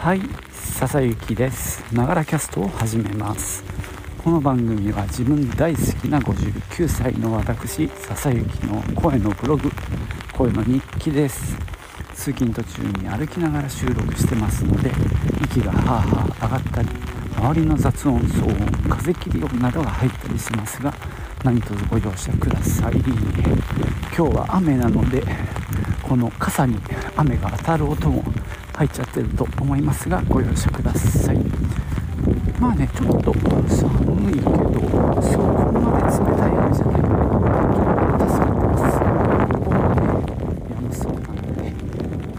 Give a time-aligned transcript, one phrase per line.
[0.00, 0.20] はい
[0.54, 1.84] 笹雪です。
[1.94, 3.62] ながらキャストを始めます。
[4.24, 9.70] この番組は自分大好きな59歳の私笹雪の声のブログ
[10.32, 11.54] 声の日記です。
[12.14, 14.90] 通勤途中に歩きながら収録してますので
[15.42, 16.88] 息がハーハー上がったり
[17.36, 20.94] 周りの雑音騒音風切り音などが入ったりしますが
[21.44, 22.94] 何卒ご容赦ください。
[24.16, 25.22] 今日は雨なので
[26.02, 26.78] この傘に
[27.16, 28.24] 雨が当たる音も
[28.80, 31.36] 入っちゃってると思いますがご容赦ください。
[32.58, 34.48] まあねちょっと寒いけど
[35.20, 37.12] そこんなで冷たい雨じゃないの
[38.16, 38.96] で助かってます。
[38.96, 40.00] ここはね
[40.70, 41.74] 山そうなので、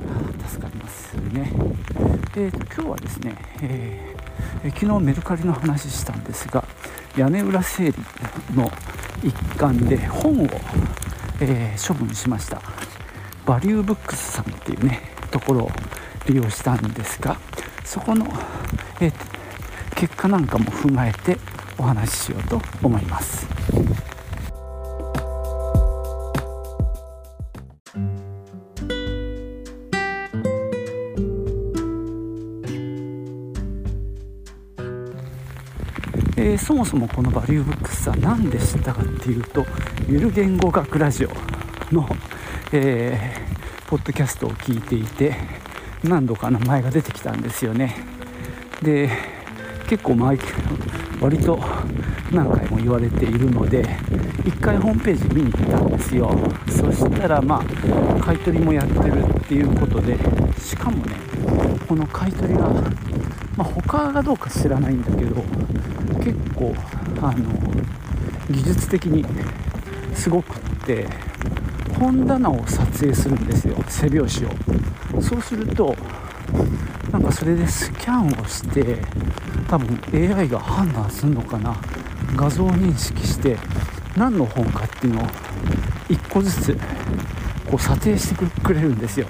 [0.09, 1.53] あ助かりますね。
[2.35, 6.63] えーと今日はですね、えー、昨日メルカリの話したんですが
[7.15, 7.95] 屋根裏整理
[8.55, 8.71] の
[9.23, 10.49] 一環で本を、
[11.39, 12.59] えー、処分しました。
[13.45, 15.69] バリューブックスさんっていうねところ
[16.27, 17.37] 利用したんですが
[17.83, 18.25] そこの、
[18.99, 19.13] えー、
[19.95, 21.37] 結果なんかも踏まえて
[21.77, 23.47] お話ししようと思います。
[36.37, 39.63] えー、そもそもこのバリューブックスは何で知ったかっていうと
[40.07, 41.29] ゆる言語学ラジオ
[41.91, 42.09] の、
[42.71, 45.60] えー、ポッドキャストを聞いていて
[46.03, 47.95] 何度か名前が出てきたんですよね。
[48.81, 49.09] で
[49.87, 50.37] 結構前
[51.19, 51.59] 割と
[52.31, 56.31] 何回も言われているので1回ホームページ見に行ったんですよ。
[56.69, 60.17] そしたらまあ買い取りもやってるっていうことで
[60.59, 61.15] しかもね
[61.87, 62.83] この買い取りが、ま
[63.59, 65.43] あ、他がどうか知らないんだけど
[66.23, 66.73] 結構
[67.21, 67.71] あの
[68.49, 69.25] 技術的に
[70.15, 71.05] すごくって
[72.01, 73.75] 本棚を撮影するんですよ。
[73.87, 74.49] 背拍子を。
[75.21, 75.95] そうすると
[77.11, 78.97] なんかそれでスキャンをして
[79.67, 81.77] 多分 AI が判断するのかな。
[82.35, 83.55] 画像認識して
[84.17, 85.25] 何の本かっていうのを
[86.09, 86.73] 1個ずつ
[87.69, 89.27] こう査定してくれるんですよ。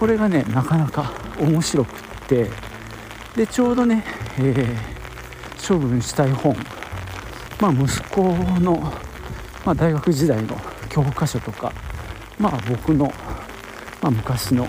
[0.00, 1.92] これがねなかなか面白くっ
[2.26, 2.50] て。
[3.36, 4.02] でちょうどね、
[4.38, 6.56] えー、処分したい本。
[7.60, 8.22] まあ息子
[8.60, 8.78] の、
[9.66, 10.58] まあ、大学時代の
[10.96, 11.74] 教科書とか
[12.38, 13.12] まあ僕の、
[14.00, 14.66] まあ、昔の、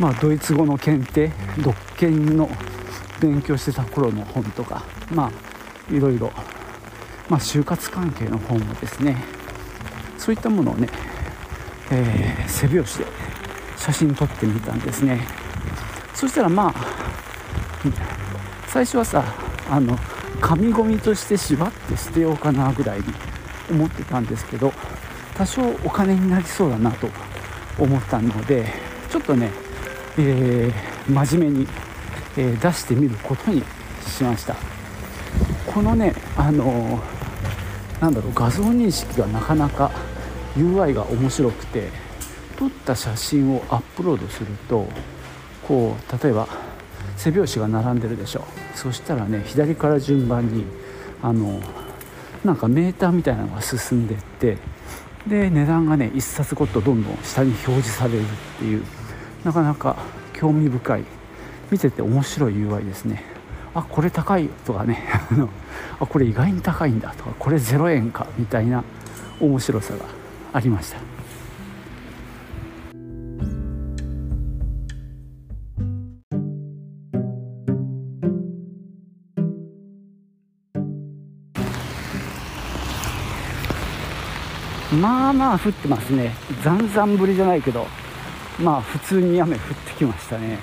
[0.00, 2.48] まあ、ドイツ語の検定読研の
[3.20, 4.82] 勉強してた頃の本とか
[5.14, 6.32] まあいろいろ、
[7.28, 9.22] まあ、就活関係の本もですね
[10.16, 10.88] そういったものをね、
[11.90, 13.06] えー、背拍子で
[13.76, 15.20] 写真撮ってみたんですね。
[16.14, 16.74] そしたらまあ
[18.68, 19.24] 最初はさ
[19.68, 19.98] あの
[20.40, 23.04] 紙ゴミとして縛って捨てようかなぐらいに
[23.70, 24.72] 思ってたんですけど
[25.34, 27.08] 多少お金になりそうだなと
[27.78, 28.66] 思ったので
[29.10, 29.50] ちょっとね、
[30.18, 31.68] えー、真面目に、
[32.36, 33.62] えー、出してみることに
[34.06, 34.56] しました。
[35.72, 39.90] このねあのー、なんだろう画像認識がなかなか
[40.56, 41.88] UI が面白くて
[42.58, 44.86] 撮った写真をアップロードすると
[45.66, 46.46] こう例えば
[47.16, 48.44] 背拍子が並んでるでしょ
[48.74, 50.66] そしたらね左から順番に
[51.22, 51.60] あの
[52.44, 54.58] なんかメーターみたいなのが進んでって
[55.26, 58.24] で値段がね1冊ごとどんどん下に表示されるっ
[58.58, 58.82] ていう
[59.44, 59.96] なかなか
[60.32, 61.04] 興味深い。
[61.72, 63.24] 見てて面白い UI ですね。
[63.74, 65.08] あこれ高いとかね
[65.98, 68.84] あこれ意外に高いんだとかこれ0円かみたいな
[69.40, 70.04] 面白さが
[70.52, 71.11] ありました。
[85.00, 86.34] まあまあ降ってますね。
[86.62, 87.86] ざんざん降りじゃないけど
[88.60, 90.58] まあ普通に雨降ってきましたね。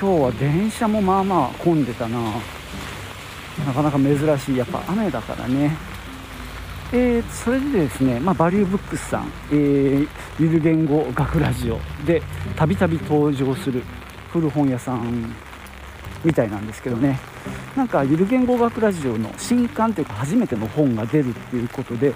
[0.00, 2.18] 今日は電車もまあまあ混んでたな。
[3.66, 5.76] なかなか珍しいやっぱ雨だからね。
[6.92, 10.08] えー、それでですね、まあ、バリューブックスさん、えー、
[10.40, 12.22] ゆる言語学ラジオで
[12.56, 13.82] たびたび登場する
[14.32, 15.34] 古本屋さん
[16.24, 17.18] みたいなんですけどね。
[17.76, 22.14] なんかゆる言語学ラジオの新刊というか初めての本が出るっていうことで、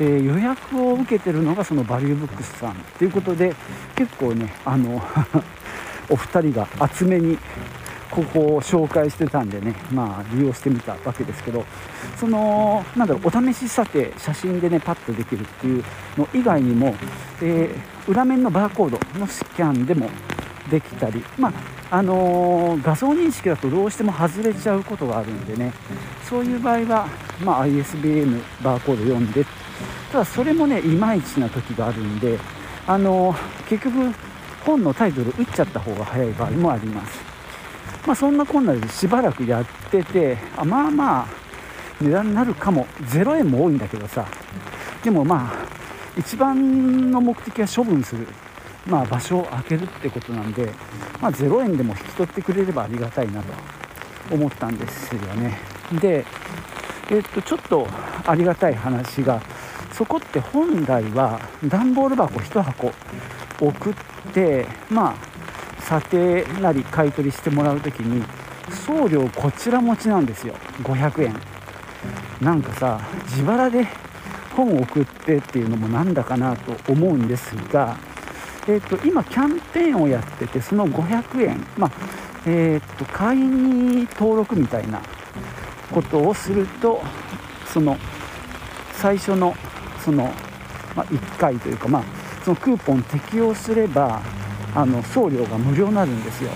[0.00, 3.54] えー、予約を受けてるのがそのバリューブックスさんということで
[3.94, 5.02] 結構ねあの
[6.08, 7.38] お二人が厚めに
[8.10, 11.64] ここを紹介してたんでねまあ利用してみたわけですけど
[12.18, 15.84] そのなんだろうお試し査定写真でねパッとできるっていう
[16.18, 16.94] の以外にも、
[17.40, 20.10] えー、裏面のバーコードのスキャンでも
[20.70, 21.52] できたりまあ
[21.96, 25.72] あのー、画像認識だとどうしても外れちゃうことがあるんでね
[26.28, 27.06] そういう場合は、
[27.44, 29.44] まあ、ISBN バーコード読んでっ
[30.12, 32.38] ただそれもねいまいちな時があるんで、
[32.86, 33.34] あの、
[33.68, 34.12] 結局
[34.64, 37.18] 本のタイトル打っちゃった方が早い場合もあります。
[38.06, 41.26] まあそんなこんなでしばらくやっててあまあまあ
[42.00, 42.86] 値段になるかも。
[43.02, 44.26] 0円も多いんだけどさ。
[45.02, 45.66] でもまあ
[46.18, 48.28] 一番の目的は処分する、
[48.86, 50.70] まあ、場所を空けるってことなんで、
[51.20, 53.52] まあ、0円でも引き取ってくれればありがたいなと
[54.30, 55.58] 思ったんですよね。
[56.00, 56.24] で
[57.10, 57.88] えっとちょっと
[58.26, 59.40] ありがたい話が
[60.02, 61.38] そこって本来は
[61.68, 62.92] 段ボール箱1箱
[63.60, 63.94] 送っ
[64.34, 68.24] てまあ査定なり買い取りしてもらう時に
[68.84, 70.54] 送料こちら持ちなんですよ。
[70.82, 71.36] 500円。
[72.40, 73.86] なんかさ自腹で
[74.56, 77.96] 本を送ってっていうのもなんだかなと思うんですが、
[78.66, 81.92] えーと、今キャンペーンをやっててその500円、まあ、
[82.46, 85.00] えーと、会員に登録みたいな
[85.92, 87.00] ことをすると
[87.72, 87.96] その
[88.94, 89.54] 最初の
[90.04, 90.24] その、
[90.96, 92.02] まあ、1回というか、まあ、
[92.44, 94.20] そのクーポン適用すれば
[94.74, 96.50] あの送料が無料になるんですよ。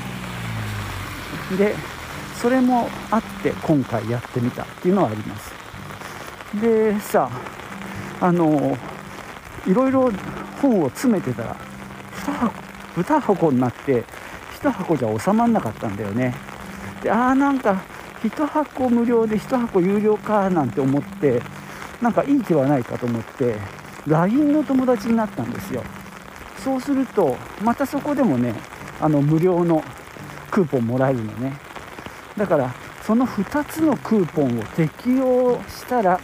[1.56, 1.74] で
[2.40, 5.52] それもあって今回やってみたっていうのはあります。
[6.60, 7.30] でさ
[8.20, 8.76] あの
[9.66, 10.10] いろいろ
[10.60, 11.56] 本を詰めてたら
[12.24, 12.54] 2箱
[13.00, 14.04] ,2 箱になって
[14.60, 16.34] 1箱じゃ収まんなかったんだよね。
[17.02, 17.82] でああなんか
[18.22, 21.42] 1箱無料で1箱有料かなんて思って
[22.00, 23.56] なんかいい気はないかと思って
[24.06, 25.82] LINE の友達になったんですよ。
[26.62, 28.54] そうするとまたそこでもね
[29.00, 29.82] あの無料の
[30.50, 31.56] クーポンもらえるのね。
[32.36, 36.20] だからその2つのクーポンを適用したら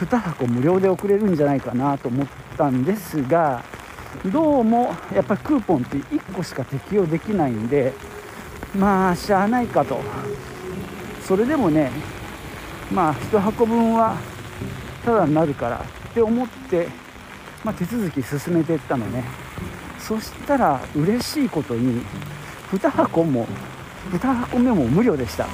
[0.00, 2.26] 2箱無料で送れるんじゃないかなと思っ
[2.56, 3.62] たんですが
[4.26, 7.92] どうもやっぱりクーポンって1個しか適用できないんで
[8.76, 10.00] まあしゃあないかと。
[11.26, 11.90] それでもね
[12.92, 14.16] まあ1箱分は
[15.04, 16.88] ただになるからって思って、
[17.64, 19.24] まあ、手続き進めていったのね。
[19.98, 22.02] そしたら嬉しいことに
[22.72, 23.46] 2箱も
[24.10, 25.46] 2箱目も無料でした。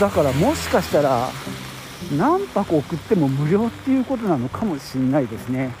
[0.00, 1.28] だからもしかしたら
[2.16, 5.72] 何箱送っても無料っていうことなのかもしれないですね。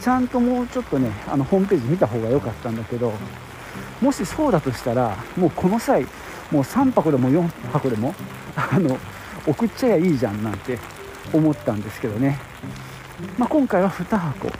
[0.00, 3.12] ちゃんともうちょっとねあのホームページ見た方が良かったんだけど
[4.00, 6.02] もしそうだとしたらもうこの際
[6.50, 7.42] もう3箱でも4
[7.72, 8.14] 箱でも
[8.56, 8.98] あの
[9.46, 10.78] 送っちゃえばいいじゃんなんて
[11.32, 12.38] 思ったんですけどね、
[13.38, 14.50] まあ、今回は2箱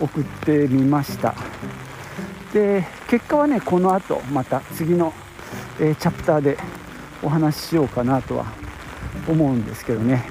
[0.00, 1.34] 送ってみました。
[2.52, 5.12] で結果はねこの後また次の、
[5.80, 6.56] えー、チャプターで
[7.22, 8.46] お話ししようかなとは
[9.28, 10.24] 思うんですけどね。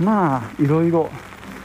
[0.00, 1.10] まあいろいろ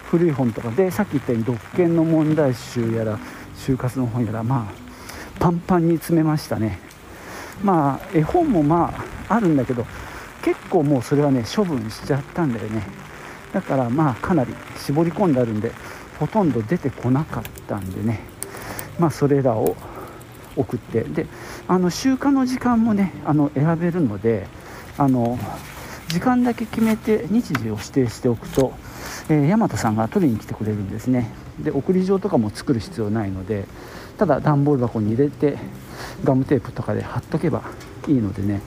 [0.06, 3.20] 古い本とかでさっき言ったように独研の問題集やら
[3.56, 6.80] 就活の本やらまあパンパンに詰めましたね。
[7.64, 8.94] まあ絵本もま
[9.28, 9.86] ああるんだけど
[10.44, 12.84] 結構もうそれはね処分しちゃったんだよね。
[13.54, 15.72] だからまあかなり絞り込んであるんで
[16.20, 18.20] ほとんど出てこなかったんでね。
[19.00, 19.76] まあそれらを
[20.56, 21.04] 送って。
[21.04, 21.26] で
[21.68, 24.48] あの集荷の時間もねあの選べるので
[24.98, 25.38] あの
[26.08, 28.74] 時間だけ決めて日時を指定しておくと、
[29.30, 31.32] えー、大和さんが取りに来てくれるんですね。
[31.60, 33.66] で送り状とかも作る必要ないので
[34.18, 35.58] ただ段ボール箱に入れて
[36.24, 37.64] ガムテープとかで貼っとけば
[38.08, 38.62] いいのでね。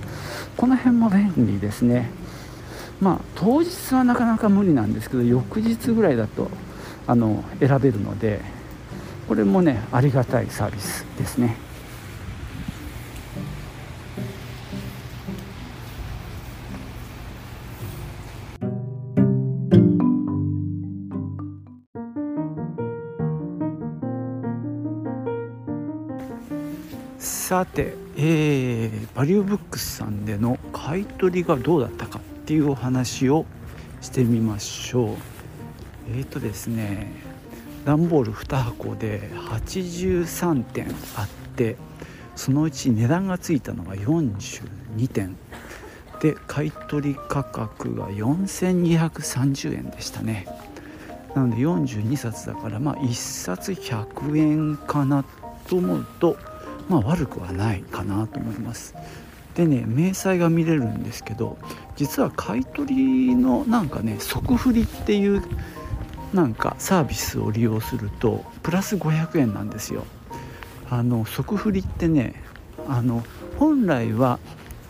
[0.57, 2.11] この辺も便利ですね。
[3.01, 6.51] まあ当日はなかなか無理なんですけど翌日ぐらいだと
[7.07, 8.41] あの選べるので
[9.29, 11.57] これもねありがたいサービスですね。
[27.63, 33.47] さて、えー、バリューブックスさんでの買い取りがどうだったかっていうお話を
[34.01, 35.17] してみましょう。
[36.09, 37.13] えーとですね
[37.85, 41.77] 段ボール2箱で83点あって
[42.35, 45.37] そのうち値段がついたのが42点。
[46.21, 50.49] で買取価格が4230円でしたね。
[51.37, 55.25] なので42冊だからまあ1冊100円かな
[55.69, 56.37] と思うと
[56.93, 58.95] まあ悪くはないかなと思います。
[59.55, 61.59] でね明細が見れるんですけど
[61.97, 65.43] 実は買い取りのなんかね即振りっていう
[66.33, 70.05] なんかサービスを利用するとプラス500円なんですよ。
[70.91, 72.35] あの即振りってね
[72.89, 73.25] あの
[73.59, 74.39] 本来は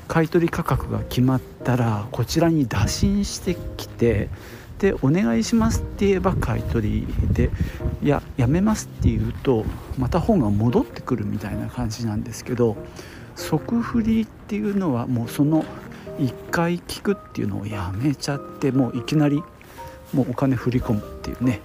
[0.09, 4.29] 買取価格が決まったらこちらに打診してきて
[4.83, 7.51] でお願いしますって言えば買い取りで
[8.03, 9.65] いややめますって言うと
[9.97, 12.77] また本が戻ってくるみたいな感じなんですけど
[13.37, 15.65] 即振りっていうのはもうその
[16.19, 19.41] 1回聞くっていうのをやめちゃってもういきなり
[20.13, 21.61] もうお金振り込むっていうね。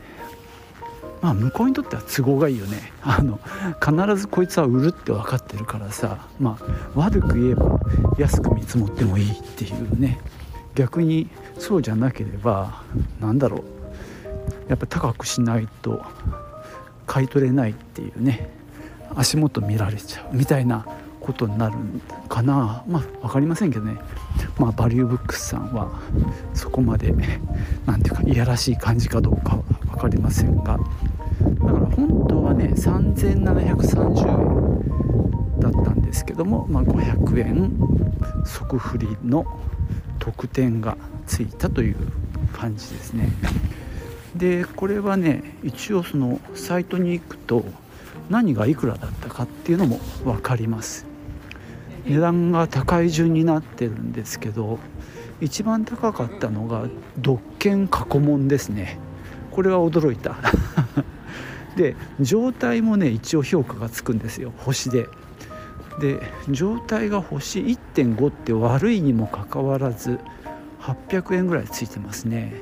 [1.20, 2.94] まあ向こうにとっては都合がいいよね。
[3.02, 3.40] あの
[3.84, 7.80] 必ずこいつは売るって分かってるからさまあ悪く言えば
[8.20, 10.20] 安く見積もってもいいっていうね。
[10.76, 11.28] 逆に
[11.60, 12.84] そうじゃなければ
[13.20, 13.64] 何だろう。
[14.70, 16.04] やっぱ高くしないと
[17.06, 18.50] 買い取れないっていうね
[19.16, 20.86] 足元見られちゃうみたいな
[21.20, 21.78] ことになる
[22.30, 22.84] かな。
[22.88, 23.98] まあ分かりませんけどね。
[24.58, 25.90] まあバリューブックスさんは
[26.54, 27.14] そこまで
[27.86, 30.78] 何ていうかいやらしい感じかどうかは分かりませんが。
[31.38, 37.72] だから本当はね3730円だったんですけども、まあ、500円
[38.46, 39.46] 即振りの
[40.20, 40.98] 特典が
[41.28, 41.96] ついたという
[42.54, 43.30] 感じですね。
[44.36, 47.66] でこれはね一応そのサイトに行くと
[48.30, 51.06] 何がいくらだったかっていうのも分かります。
[52.06, 54.80] 値段が高い順になってるんですけど
[55.42, 56.86] 一番高かったのが
[57.18, 58.98] 独権過去問ですね。
[59.52, 60.36] これは驚いた。
[61.76, 64.54] で状態もね一応評価がつくんですよ。
[64.58, 65.08] 星で。
[66.00, 70.20] で状態が星1.5って悪いにもかかわらず
[70.88, 72.54] 800円ぐらいついてますね。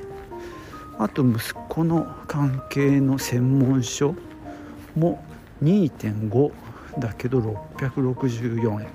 [0.98, 4.16] あと息子の関係の専門書
[4.96, 5.24] も
[5.62, 6.52] 2.5
[7.00, 7.40] だけど
[7.78, 8.88] 664円。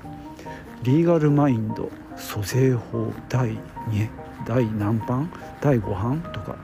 [0.83, 3.51] リーガルマインド租税法第
[3.91, 4.09] 2
[4.47, 5.31] 第何版？
[5.61, 6.21] 第5版？
[6.33, 6.57] とか。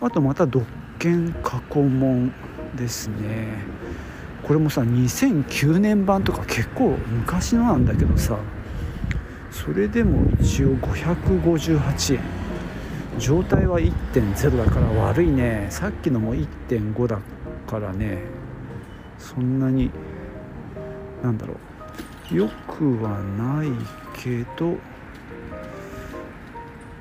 [0.00, 0.64] あとまた独
[0.98, 2.32] 権過去問
[2.74, 3.48] ですね。
[4.44, 8.38] これもさ2009年版とか結構昔のなんだけどさ。
[9.52, 12.20] それでも一応558円。
[13.18, 15.66] 状態は1.0だから悪いね。
[15.68, 17.20] さっきのも1.5だ
[17.66, 18.22] からね。
[19.18, 19.90] そんなに
[21.22, 21.56] なんだろ
[22.32, 22.34] う。
[22.34, 23.68] よくはない
[24.14, 24.76] けど。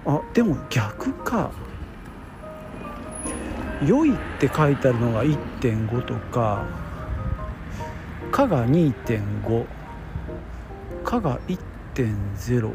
[0.06, 1.52] あでも逆か
[3.86, 6.66] 「良い」って書いてあるのが1.5とか
[8.32, 9.66] 「か」が2.5
[11.06, 12.72] 「か」が1.5 1.0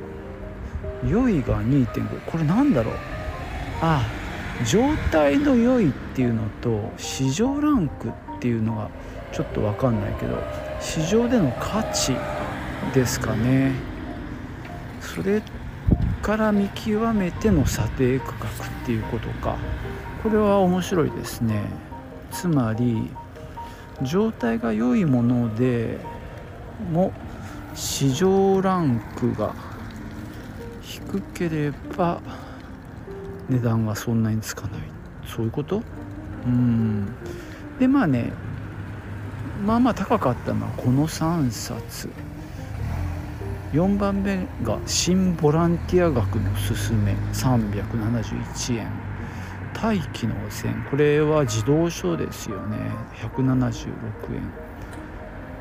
[1.09, 2.95] 「良い」が2.5これなんだろう？
[3.83, 4.07] あ
[4.65, 4.81] 状
[5.11, 8.89] 態の良いっていうのと市場ランクっていうのが
[9.33, 10.43] ちょっと分かんないけど
[10.81, 12.17] 市場での価値
[12.95, 13.73] ですかね。
[15.01, 15.43] それ
[16.23, 19.57] から見極めての査定価格っていうことか。
[20.23, 21.65] これは面白いですね。
[22.33, 23.11] つまり
[24.03, 25.99] 状態が良いもので
[26.93, 27.13] も
[27.77, 29.55] 市場ランクが
[30.81, 32.21] 低ければ
[33.51, 34.81] 値段がそんなにつかない。
[35.27, 35.83] そういうこと？
[36.47, 37.07] うん。
[37.79, 38.33] でまあね
[39.65, 42.09] まあまあ高かったのはこの3冊。
[43.73, 47.13] 4番目が新ボランティア学のすすめ。
[47.35, 48.91] 371円。
[49.75, 50.75] 大気の汚染。
[50.91, 52.79] これは自動書ですよね。
[53.21, 53.55] 176
[54.35, 54.43] 円。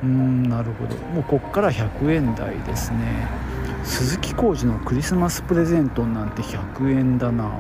[0.06, 0.96] うんなるほど。
[1.08, 3.28] もうこっから100円台ですね。
[3.84, 7.46] 鈴木浩二のクリスマスプレゼントなんて100円だな。
[7.46, 7.52] は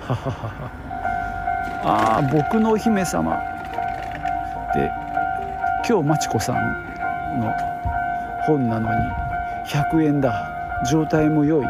[0.00, 0.70] はは
[1.82, 3.36] ああ僕のお姫様。
[4.74, 4.90] で
[5.86, 6.56] 今日まちこさん
[7.40, 7.52] の
[8.46, 9.04] 本なのに
[9.66, 10.56] 100円だ。
[10.90, 11.66] 状態も良い。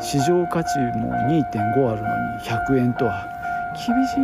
[0.00, 3.26] 市場価値も2.5あるのに100円とは。
[3.74, 4.14] 厳し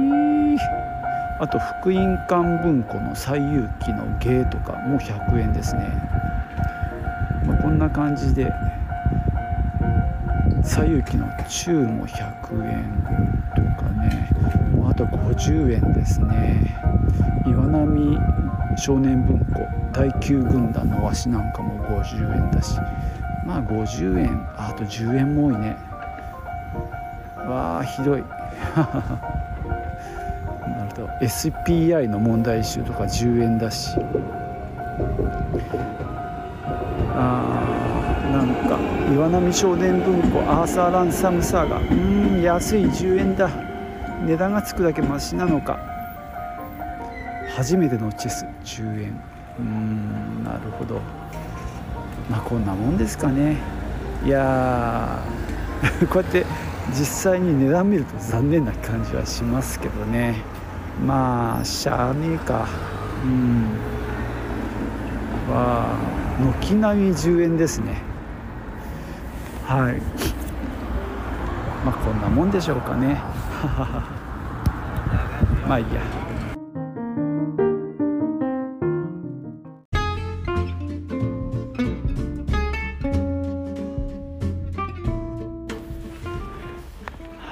[0.54, 0.93] い。
[1.40, 5.88] あと福音館文庫の「西遊記」の「芸」とかも100円ですね、
[7.44, 8.52] まあ、こんな感じで
[10.62, 12.84] 「西遊記」の「中」も100円
[13.54, 14.28] とかね。
[14.72, 16.76] もうあと50円ですね。
[17.46, 18.18] 岩波
[18.76, 22.78] 少年文庫第9軍団のわしなんかも50円だし。
[23.44, 25.76] まあ50円あと10円も多いね。
[27.46, 28.24] わあひどい。
[30.94, 33.90] なるほど SPI の問題集とか10円だし。
[37.16, 38.78] あーなんか
[39.12, 41.78] 岩波少年文庫アーサー・ランサムサーガ。
[41.78, 41.82] う
[42.38, 43.48] ん安い10円だ。
[44.24, 45.78] 値段がつくだけマシなのか。
[47.56, 49.20] 初めてのチェス10円。
[49.58, 51.00] うんなるほど。
[52.30, 53.56] まあこんなもんですかね。
[54.24, 55.22] いや
[56.10, 56.46] こうやって
[56.90, 60.36] 実際に値段見ると残念な感じはしますけどね。
[61.02, 62.68] まあしゃあねえか。
[63.24, 63.64] うん。
[65.48, 65.96] は
[66.60, 68.00] 軒並み10円ですね。
[69.64, 69.96] はい。
[71.84, 73.20] まあこんなもんでしょうかね。
[75.68, 76.02] まあいいや。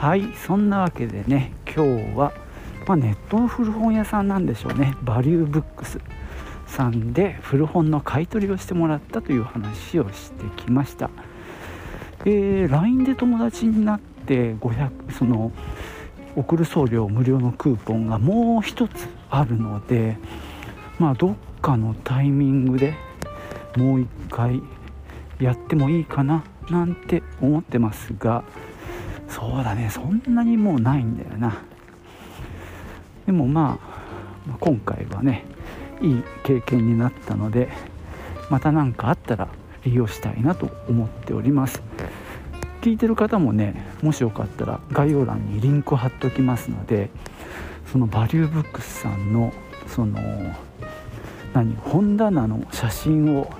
[0.03, 2.33] はいそんなわけでね今日は
[2.87, 4.97] まあ、ネットの古本屋さんなんでしょうね。
[5.03, 6.01] バリューブックス
[6.73, 11.11] さんで古本の買い取りをしてもらったという話をしてきました、
[12.25, 15.53] えー、LINE で友達になって500その
[16.35, 20.17] 送る送料無料のクーポンがもう一つあるので
[20.99, 22.95] まあどっかのタイミングで
[23.77, 24.63] もう一回
[25.39, 28.45] やってもいいかななんて思ってますが
[29.29, 31.63] そうだねそんなにもうないんだよな。
[33.27, 33.79] でもま
[34.51, 35.45] あ今回はね
[36.01, 37.69] いい経験になったので
[38.51, 39.49] また何かあったら
[39.85, 41.83] 利用したいなと思っております。
[42.81, 47.11] 聞いてる方もねもしよかったら概要欄にリンク貼っておきますので
[47.93, 49.53] そのバリューブックスさんの
[49.87, 50.19] その
[51.53, 53.53] 何本棚の写真を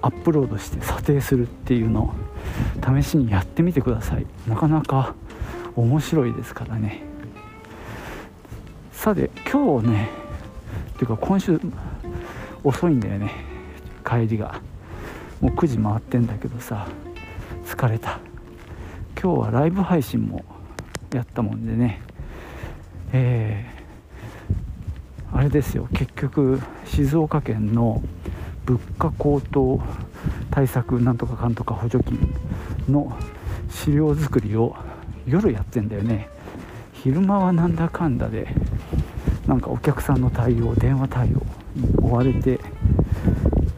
[0.00, 2.12] アップロードして査定するっていうのを
[3.02, 4.26] 試しにやってみてください。
[4.48, 5.14] なかなか
[5.76, 7.13] 面白いですからね。
[9.04, 10.08] さて今日ね
[10.94, 11.60] っていうか今週
[12.62, 13.30] 遅いんだよね
[14.02, 14.62] 帰りが。
[15.42, 16.88] もう9時回ってんだけどさ
[17.66, 18.18] 疲れた。
[19.22, 20.42] 今日はライブ配信も
[21.12, 22.00] やったもんでね。
[23.12, 25.86] えー、あれですよ。
[25.92, 28.02] 結局静岡県の
[28.64, 29.82] 物価高騰
[30.50, 32.34] 対策なんとかかんとか補助金
[32.88, 33.14] の
[33.68, 34.74] 資料作りを
[35.26, 36.30] 夜やってんだよね。
[36.94, 38.48] 昼間はなんだかんだで
[39.46, 41.42] なんかお客さんの対応電話対応
[41.76, 42.58] に追われて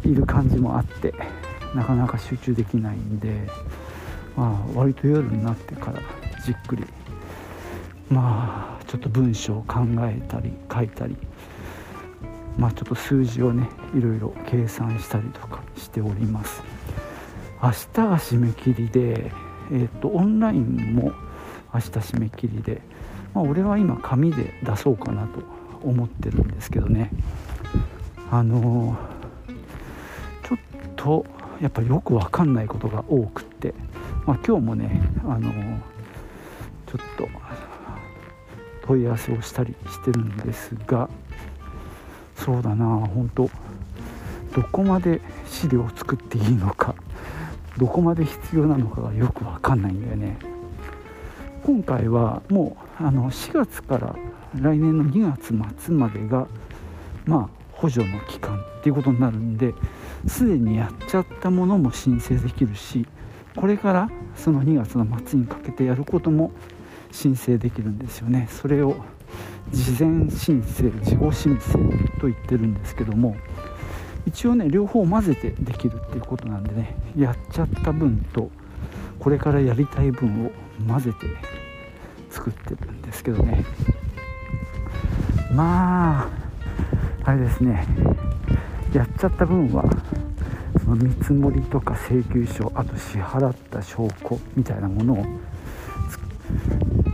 [0.04, 1.12] いる感じもあって
[1.75, 3.49] なかなか集中できないんで、
[4.37, 6.00] まあ、割と夜になってから
[6.44, 6.85] じっくり
[8.08, 11.16] まあちょっと文章を考えたり書いたり
[12.56, 16.62] まあちょっと数字をねいろいろ計算したりとかしております。
[17.62, 19.32] 明日が締め切りで
[19.73, 21.12] えっ、とオンラインも
[21.75, 22.80] 明日締め切りで
[23.35, 27.11] まあ俺は今紙で出そうかなと思ってるんですけどね。
[28.30, 28.97] あの、
[30.43, 30.58] ちょっ
[30.97, 31.26] と
[31.60, 33.75] やっぱよく分かんないことが多くって、
[34.26, 35.50] まあ、今日もねあの、
[36.86, 37.28] ちょっと
[38.86, 41.08] 問い合わせをしたりしてるんですが
[42.36, 43.50] そうだな本当。
[44.54, 46.95] どこまで資料を作っていいのか
[47.76, 50.39] どこまで必要なのかがよく分かんないんだよね。
[51.65, 54.15] 今回はもうあの4月から
[54.60, 56.47] 来年の2月末までが
[57.26, 59.75] まあ補助の期間っていうことになるんで
[60.26, 63.06] すでにやっちゃったものも申請できるし
[63.54, 66.52] これからその2月の末にかけてやることも
[67.10, 68.47] 申請できるんですよね。
[68.50, 68.97] それを
[69.71, 71.73] 事前申請事後申請
[72.21, 73.36] と言ってるんですけども
[74.26, 78.50] 一応ね両方混ぜてできるっていうことなんでねやっちゃった分と
[79.19, 80.50] これからやりたい分を
[80.86, 81.26] 混ぜて
[82.30, 83.64] 作ってるんですけどね。
[85.56, 86.28] まあ
[87.25, 87.86] あれですね。
[88.92, 89.84] やっちゃった分は
[90.84, 95.25] その見積もりとか請求書あと支払った証拠みたいなものを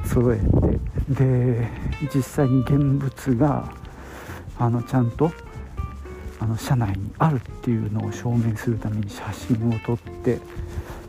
[0.05, 0.38] 揃え
[1.09, 1.68] てで
[2.12, 3.72] 実際に現物が
[4.59, 5.31] あのちゃんと
[6.40, 10.40] あの車内にあるっていうのを証明するために写真を撮って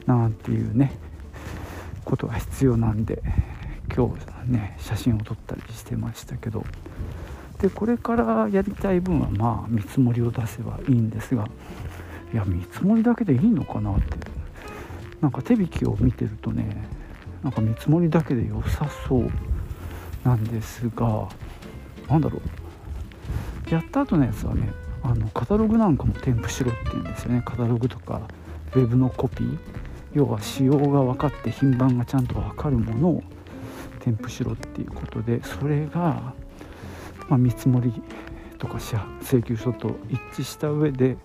[0.06, 0.94] なんていうね
[2.06, 3.24] ことが必要なんで
[3.96, 4.16] 今
[4.46, 6.64] 日ね写真を撮ったりしてましたけど。
[7.64, 11.48] でこれからやりたい分はまあ見積もりを出せばいいんですが
[12.34, 14.18] いや見積もりだけでいいのかなって。
[15.22, 16.86] なんか手引きを見てるとね
[17.42, 19.32] なんか見積もりだけで良さそう
[20.26, 21.30] なんですが
[22.10, 22.42] 何だろ
[23.70, 23.74] う。
[23.74, 24.70] やった後のやつはね
[25.02, 27.42] あのカタログなんかも添付しろっていうんですよね。
[27.46, 28.28] カタログとか
[28.76, 29.58] ウェブのコピー。
[30.14, 33.24] 要は仕様が分かって品番がちゃんと分かるものを
[34.02, 36.34] 添付しろっていうことでそれが、
[37.34, 37.92] まあ、見積もり
[38.60, 38.78] とか
[39.22, 41.18] 請求書と一致した上で、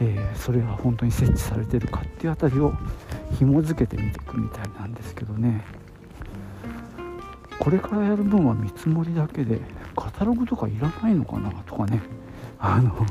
[0.00, 2.72] えー、それが本当に設置されてるかっていうあたりを
[3.38, 5.66] 紐付けてみていくみたいなんですけどね。
[7.60, 9.60] これからやる分は見積もりだけで
[9.94, 12.00] カタログとかいらないのかなとかね。
[12.58, 13.06] あの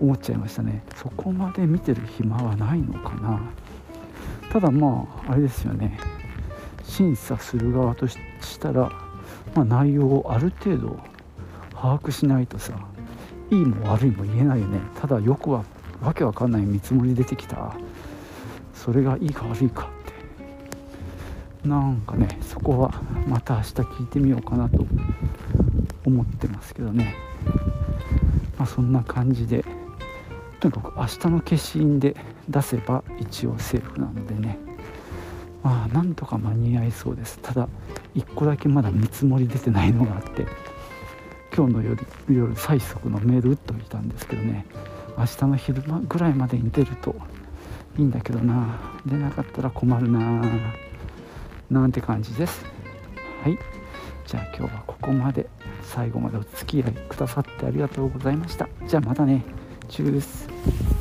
[0.00, 0.84] 思っちゃいましたね。
[0.94, 3.40] そこまで見てる暇はないのかな。
[4.52, 5.98] ただまああれですよね。
[6.82, 8.18] 審査する側とし
[8.60, 9.07] たら、
[9.54, 10.98] まあ、内容をある程度
[11.74, 12.72] 把握しないとさ
[13.50, 14.78] いいも悪いも言えないよね。
[15.00, 15.64] ただよくは
[16.02, 17.74] わけわかんない見積もり出てきた。
[18.74, 19.90] それがいいか悪いか
[21.62, 21.68] って。
[21.68, 24.86] なんかねそこはまた明日聞いてみようかなと
[26.04, 27.14] 思ってますけどね。
[28.58, 29.64] まあ、そんな感じで
[30.60, 32.16] とにかく明日の消印で
[32.48, 34.67] 出せば一応セーフなのでね。
[35.62, 37.38] まあなんとか間に合いそうです。
[37.40, 37.68] ただ
[38.14, 40.46] 1個だけまだ見積もり出てないのがあって
[41.54, 44.66] 今日の夜夜最速のメール打っといたんですけどね。
[45.16, 47.14] 明日の昼間ぐらいまでに出ると
[47.98, 48.78] いいんだけどな。
[49.04, 50.42] 出なかったら困るな。
[51.70, 52.64] なんて感じです。
[53.42, 53.58] はい。
[54.26, 55.48] じゃあ今日はここまで。
[55.88, 58.68] 最後までお付き合いくださってありがとうございました。
[58.86, 59.42] じゃあまたね。
[59.88, 60.97] チュース。